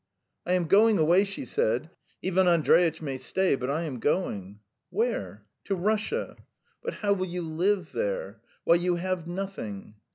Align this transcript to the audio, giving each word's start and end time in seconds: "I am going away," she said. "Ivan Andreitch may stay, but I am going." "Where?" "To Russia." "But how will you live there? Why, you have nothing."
"I 0.47 0.53
am 0.53 0.65
going 0.65 0.97
away," 0.97 1.25
she 1.25 1.45
said. 1.45 1.91
"Ivan 2.25 2.47
Andreitch 2.47 3.03
may 3.03 3.19
stay, 3.19 3.53
but 3.53 3.69
I 3.69 3.83
am 3.83 3.99
going." 3.99 4.59
"Where?" 4.89 5.45
"To 5.65 5.75
Russia." 5.75 6.37
"But 6.81 6.95
how 6.95 7.13
will 7.13 7.27
you 7.27 7.43
live 7.43 7.91
there? 7.91 8.41
Why, 8.63 8.73
you 8.77 8.95
have 8.95 9.27
nothing." 9.27 9.93